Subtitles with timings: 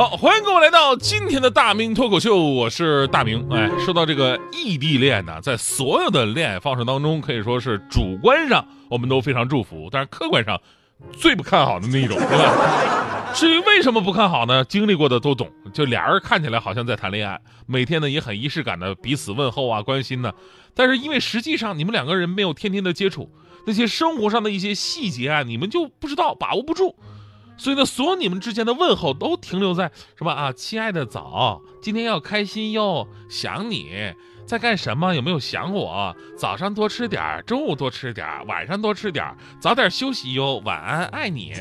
[0.00, 3.46] 好，欢迎各位来到今天的大明脱口秀，我是大明。
[3.50, 10.58] 哎，说到这个异地恋呢，在所有的恋爱方式当中，可以说是主观上我们都非常祝福，但是客观上
[11.12, 13.30] 最不看好的那一种， 对吧？
[13.34, 14.64] 至于为什么不看好呢？
[14.64, 15.52] 经历过的都懂。
[15.74, 20.32] 就俩人看起来好像在谈恋爱，每天呢也很仪式感的彼此问候啊、关心呢，
[20.74, 23.30] 但是因为实际上你们两个人没有天天的接触，
[23.66, 26.96] 那些生活上的一些细节啊，你们就不知道，把握不住。
[27.60, 30.50] 所以呢，所有你们之间的问候都停留在什么啊？
[30.50, 34.14] 亲爱的，早，今天要开心哟，想你，
[34.46, 35.14] 在干什么？
[35.14, 36.16] 有没有想我？
[36.38, 41.52] 早上多吃点，中午多吃点，晚上多吃点，早点休息哟，晚安，爱你。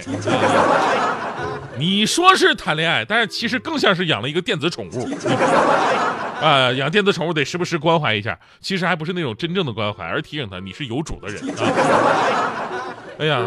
[1.77, 5.05] 你说是谈恋爱，但是其实更像是养了一个电子宠物。
[6.41, 12.95] 啊，养电子宠物得时不时关怀一下，其实还不是那种真正的关怀，而提醒他你是有主的人啊。
[13.19, 13.45] 哎呀。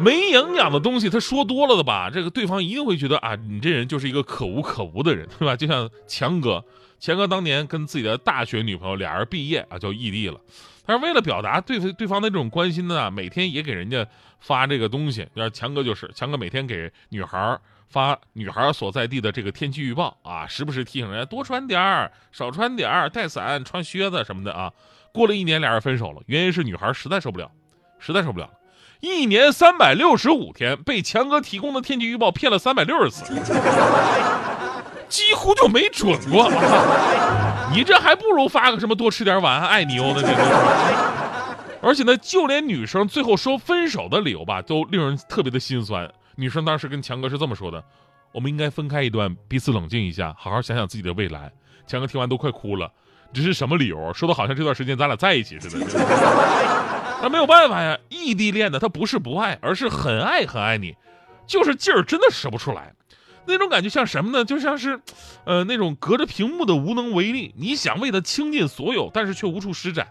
[0.00, 5.54] 没营养的东西，他说多了的吧，这个对方一定会觉得啊，你这人就是一个可无可无的人，对吧？
[5.54, 6.64] 就像强哥，
[6.98, 10.40] 强哥当年跟自己的大学女朋友俩人毕业啊，就异地了。
[10.86, 14.06] 但是为了表达对对方的这种关心呢，每天也给人家
[14.40, 15.28] 发这个东西。
[15.34, 24.72] 要强哥就是，强哥每天给女孩发女孩所在地的这个天气预报啊，时不时提醒人家多穿点儿，少穿点儿，带伞，穿靴子什么的啊。
[25.12, 27.50] 过了一年，俩人分手了，原因是女孩实在受不了，
[27.98, 28.50] 实在受不了。
[29.00, 33.24] 一年三百六十五天，被强哥提供的天气预报骗了三百六十次，
[35.08, 36.50] 几乎就没准过。
[37.72, 41.80] 你这还不如发个什么多吃点，晚安爱你哦的这个。
[41.82, 46.06] 而且呢，就连女生最后说分手的理由吧，都令人特别的心酸。
[46.36, 47.82] 女生当时跟强哥是这么说的
[48.32, 51.50] ：“我们应该分开一段，彼此冷静一下，好好想想自己的未来。”
[51.88, 52.92] 强哥听完都快哭了，
[53.32, 54.12] 这是什么理由？
[54.12, 55.86] 说的好像这段时间咱俩在一起似的。
[57.22, 60.96] 那没有办法呀，异地恋的他不是不爱，而是很爱很爱你，
[61.46, 62.94] 就是劲儿真的使不出来，
[63.46, 64.44] 那种感觉像什么呢？
[64.44, 65.00] 就像是，
[65.44, 70.08] 呃，那种隔着屏幕的无能为力，你想为他倾尽所有，但是却无处施展，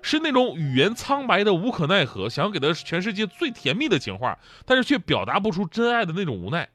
[0.00, 6.70] 是那种语言苍白的无可奈何，想要给他全世界最甜蜜的情话，但是却表达不出真爱的那种无奈，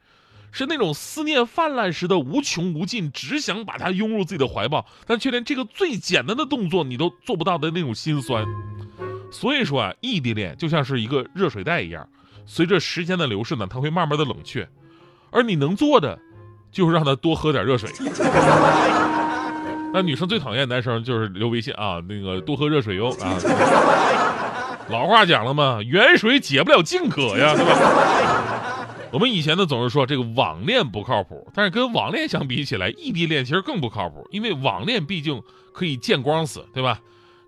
[0.51, 8.45] 是那种思念泛滥时的无穷无尽，只想把他拥入自己的怀抱，但却连这个最简单的动作你都做不到的那种心酸。
[9.31, 12.07] 所以说啊，异地恋就像是一个热水袋一样，
[12.45, 14.67] 随着时间的流逝呢，它会慢慢的冷却，
[15.31, 16.19] 而你能做的，
[16.71, 17.89] 就是让他多喝点热水。
[19.93, 23.37] 那女生最讨厌男生就是留微信啊，那个多喝热水哟啊。
[24.89, 27.75] 老话讲了嘛，远水解不了近渴呀，对吧？
[29.11, 35.41] 我们以前呢总是说这个网恋不靠谱，但是跟网恋相比起来，异地恋其实更不靠谱，因为网恋毕竟
[35.73, 36.99] 可以见光死，对吧？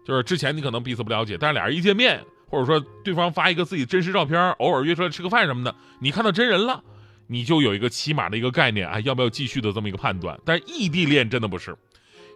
[0.06, 6.84] 就是之前你可能彼此不了解，但是俩人一见面，或者说对方发一个自己真实照片，偶尔约出来吃个饭什么的，你看到真人了，
[7.28, 10.38] 你就有一个起码的一个概念啊，要不要继续的这么一个判断。
[10.44, 11.76] 但是异地恋真的不是，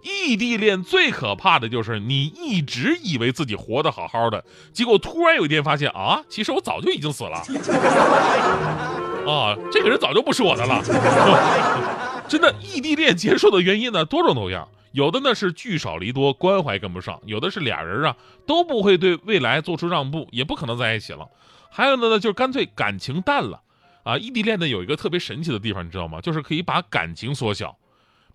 [0.01, 7.37] 异地恋最可怕的就是你一直以为自己活得好好的，结果突然有一天发现啊，其实我早就已经死了，
[9.27, 10.81] 啊，这个人早就不是我的了。
[12.29, 14.67] 真的，异地恋结束的原因呢，多种多样。
[14.91, 18.15] 有的呢是聚少离多，关怀跟不上；有的是俩人啊
[18.45, 21.29] 都不会对未来做出让步，也不可能在一起了；
[21.69, 23.61] 还有的呢就是干脆感情淡了。
[24.03, 26.21] 啊，异地恋呢有一个特别神奇的地方，你知道吗？
[26.21, 27.77] 就是可以把感情缩小。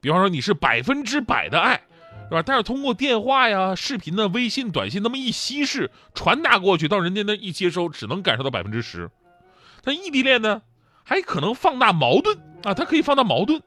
[0.02, 1.80] 比方说你是百分之百的爱，
[2.28, 2.42] 是吧？
[2.44, 9.10] 但是通过电话呀、视频的微信、短信那么一稀释传达过去，到人家那一接收，只能感受到百分之十。
[9.82, 10.60] 但异地恋呢，
[11.02, 13.62] 还可能放大矛盾啊，它可以放大矛盾。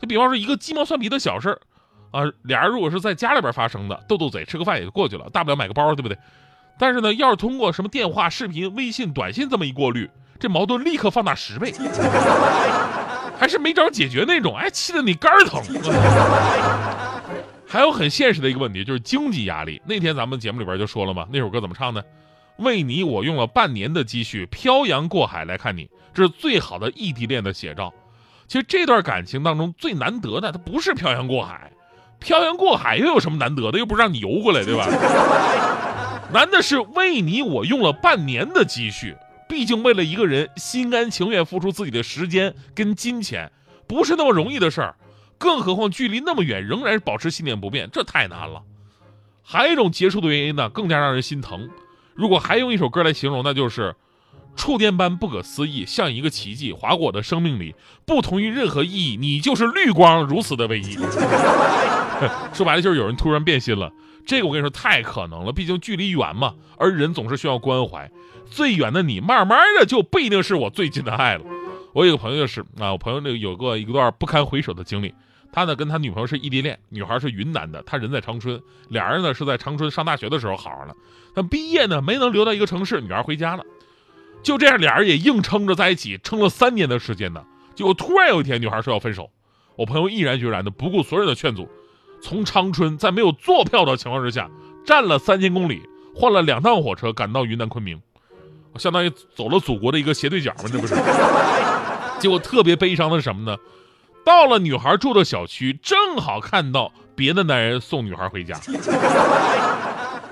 [0.00, 1.60] 就比方说一个鸡毛蒜皮的小事儿。
[2.14, 6.16] 啊，俩人如果是在家里边发生的，斗斗嘴，吃个饭也就过去了，大不了买个包，对不对？
[6.78, 10.08] 但是呢，要是通过什么电话、视频、微信、短信这么一过滤，
[10.38, 11.74] 这矛盾立刻放大十倍，
[13.36, 15.60] 还是没招解决那种，哎，气得你肝疼。
[17.66, 19.82] 还有很现实的一个问题，就是经济压力。
[19.84, 22.00] 那天咱们节目里边就说了嘛，那首歌怎么唱呢？
[22.58, 27.92] 为你，我用了半年的积蓄，漂洋过海来看你，这是最好的异地恋的写照。
[28.46, 31.72] 其实这段感情当中最难得的，它不是漂洋过海。
[32.24, 33.78] 漂洋过海又有什么难得的？
[33.78, 34.88] 又不是让你游过来，对吧？
[36.32, 39.14] 难的是为你我用了半年的积蓄，
[39.46, 43.52] 毕竟为了一个人心甘情愿付出自己的时间跟金钱，
[43.86, 44.96] 不是那么容易的事儿。
[45.36, 48.62] 更何况距离那么远，仍然保持信念不变，这太难了。
[49.42, 51.68] 还有一种结束的原因呢，更加让人心疼。
[52.14, 53.94] 如果还用一首歌来形容，那就是
[54.56, 57.74] 触电般不可思议，像一个奇迹划过我的生命里，
[58.06, 60.96] 不同于任何意义，你就是绿光，如此的唯一。
[62.54, 63.92] 说白了就是有人突然变心了，
[64.26, 68.10] 这个我跟你说太可能了，毕竟距离远嘛，而人总是需要关怀。
[68.46, 71.44] 最远的你，慢慢的就不一定是我最近的爱了。
[71.92, 75.14] 我有个朋友就是啊，我朋友那个有过一段不堪回首的经历。
[75.52, 80.94] 他呢跟他女朋友是异地恋，女孩是云南的，他人在长春，俩人呢是在长春上大学的时候好上了。
[81.32, 83.64] 但毕业呢没能留到一个城市，女孩回家了。
[84.42, 87.44] 就这样，俩人也硬撑着在一起，撑了三年的时间呢。
[87.76, 89.30] 结果突然有一天，女孩说要分手，
[89.76, 91.68] 我朋友毅然决然的不顾所有人的劝阻，
[92.24, 94.50] 从长春在没有坐票的情况之下，
[94.82, 95.82] 站了三千公里，
[96.14, 98.00] 换了两趟火车赶到云南昆明，
[98.76, 100.94] 相当于走了祖国的一个斜对角嘛，这不是？
[102.18, 103.54] 结果特别悲伤的是什么呢？
[104.24, 108.58] 到了女孩住的小区，正好看到别的男人送女孩回家。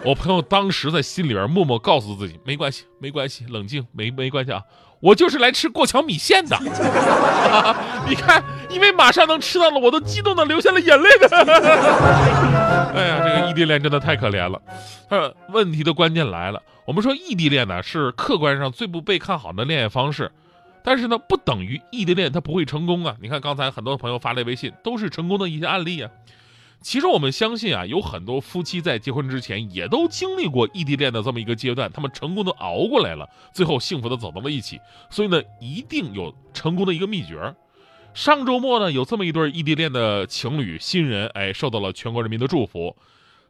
[0.03, 4.63] 我朋友当时在心里边默默告诉自己：没关系，没关系，冷静，没没关系啊，
[5.03, 6.57] 我就是来吃过桥米线的。
[8.07, 11.29] 你看，因为马上能吃到了，我都激动的流下了眼泪的。
[12.95, 14.63] 哎呀，这个异地恋真的太可怜了。
[15.09, 20.31] 呃，问题的关键来了，我们说异地恋呢是客观上最不被看好的恋爱方式。
[20.85, 23.17] 但是呢，不等于异地恋它不会成功啊！
[23.21, 26.11] 你看刚才很多朋友发来微信，都是成功的一些案例啊。
[26.83, 34.81] 其实我们相信啊，有很多夫妻在结婚之前也都经历过异地恋的这么一个阶段，他们成功的熬过来了，最后幸福的走到了一起。
[35.09, 37.55] 所以呢，一定有成功的一个秘诀。
[38.13, 42.95] 上周末呢，有这么一对异地恋的情侣新人，哎，受到了全国人民的祝福。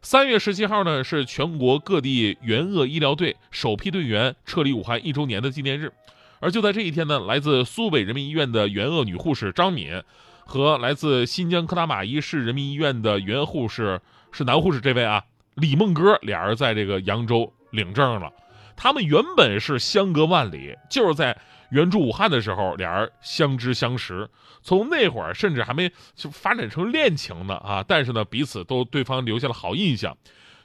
[0.02, 5.92] 三月十七号呢，是全国各地援鄂医疗队首批队员撤离武汉一周年的纪念日。
[6.38, 10.02] 而就在这一天呢，来自苏北人民医院的援鄂女护士张敏，
[10.44, 14.00] 和来自新疆克拉玛依市人民医院的援鄂护士
[14.30, 15.22] 是男护士这位啊，
[15.54, 18.32] 李梦歌俩人在这个扬州领证了。
[18.76, 21.38] 他们原本是相隔万里，就是在
[21.70, 24.28] 援助武汉的时候，俩人相知相识，
[24.62, 27.84] 从那会儿甚至还没就发展成恋情呢啊！
[27.86, 30.16] 但是呢，彼此都对方留下了好印象。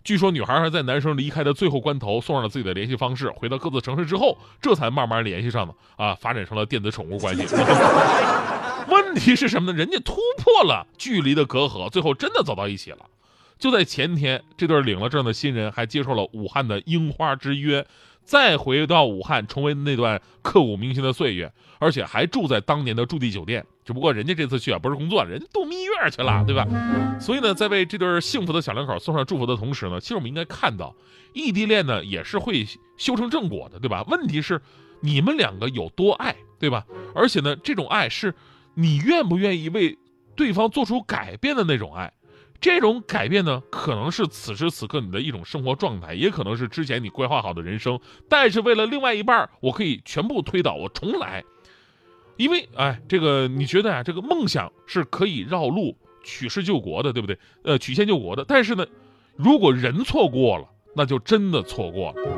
[0.03, 7.45] 据说女孩还在男生离开的最后关头送上了自己的联系方式，回到各自城市之后，这才慢慢联系上的啊，发展成了电子宠物关系。
[8.88, 9.78] 问题是什么呢？
[9.78, 13.00] 人家突破了距离的隔阂，最后真的走到一起了。
[13.60, 17.86] 就在前天，这对领了证的新人还接受了武汉的樱花之约。
[18.24, 21.50] 再回到武汉，重温那段刻骨铭心的岁月，
[21.80, 23.66] 而且还住在当年的驻地酒店。
[23.86, 26.68] 只不过人家这次去啊，不是工作，人家度蜜月去了，对吧？
[27.22, 30.94] 所以呢，在为这对幸福的小两口送上祝福的同时呢，其实我们应该看到，
[31.31, 32.68] 异地恋呢也是会
[32.98, 34.04] 修成正果的，对吧？
[34.10, 34.62] 问题是
[35.00, 36.86] 你们两个有多爱，对吧？
[37.16, 38.36] 而且呢，这种爱是
[38.79, 39.97] 你愿不愿意为
[40.35, 42.13] 对方做出改变的那种爱。
[42.62, 48.00] 这种改变呢，可能是此时此刻你的一种生活状态，也可能是之前你规划好的人生。
[48.29, 51.44] 但是为了另外一半，我可以全部推倒，我重来。
[52.35, 57.39] 因为，哎，这个你觉得啊，这个梦想是可以绕路取势救国的，对不对？
[57.63, 58.45] 呃，曲线救国的。
[58.47, 58.85] 但是呢，
[59.35, 62.37] 如果人错过了，那就真的错过了。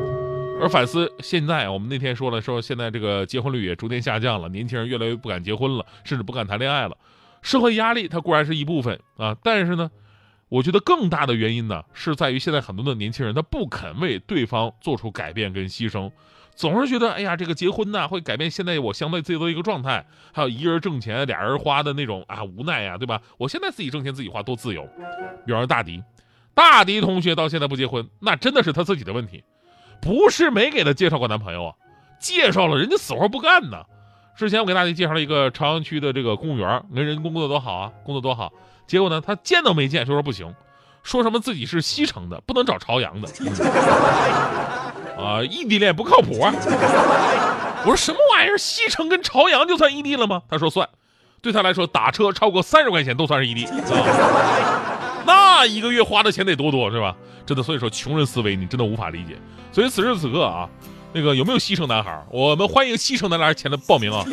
[0.60, 6.98] 而反思现在，我们那天说了，说现在这个结婚率也逐渐下降了，年轻人越来越不敢结婚了，甚至不敢谈恋爱了。
[7.42, 9.90] 社会压力它固然是一部分啊，但是呢。
[10.52, 16.12] 我觉得更大的原因呢，是在于现在很多的年轻人他不肯为对方做出改变跟牺牲，
[16.56, 23.22] 总是觉得哎呀，这个结婚呢会改变现在我相对自由的一个状态，还有一人挣钱俩人花的那种啊无奈呀，对吧？
[23.38, 24.90] 我现在自己挣钱自己花多自由。
[25.46, 26.02] 比方说大迪，
[26.56, 29.44] 大迪同学到现在不结婚，那真的是他自己的问题，
[30.02, 31.74] 不是没给他介绍过男朋友啊，
[32.20, 33.84] 介绍了人家死活不干呢。
[34.36, 38.52] 之前我给大家介绍了一个朝阳区的这个公务员，人人工作多好啊，工作多好。
[38.88, 40.56] 结果呢，他见都没见，就说不行，
[41.04, 43.28] 说什么自己是西城的，不能找朝阳的，
[45.22, 46.54] 啊，异地恋不靠谱啊！
[47.82, 50.42] 我说什么玩意儿，西城跟朝阳就算异地了吗？
[50.50, 50.88] 他说算，
[51.42, 54.99] 对他来说打车超过三十块钱都算是异地，啊
[55.30, 57.16] 那一个月花的钱得多多是吧？
[57.46, 59.38] 真的，所以说穷人思维你真的无法理解。
[59.72, 60.68] 所以此时此刻啊，
[61.14, 62.20] 那个有没有西城男孩？
[62.32, 64.26] 我们欢迎西城男孩前的报名啊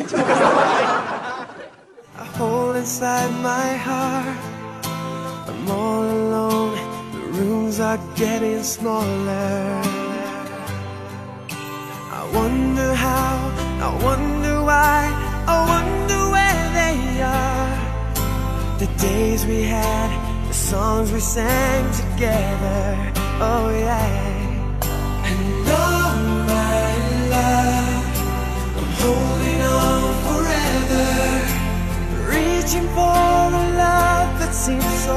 [18.79, 20.11] The days we had,
[20.57, 23.13] songs we sang together.
[23.39, 25.29] Oh, yeah.
[25.29, 26.09] And oh,
[26.51, 26.89] my
[27.35, 28.05] love,
[28.79, 31.07] I'm holding on forever
[32.33, 35.15] reaching for a love that seems so